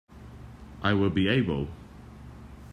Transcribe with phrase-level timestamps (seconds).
[0.81, 1.67] I will be able!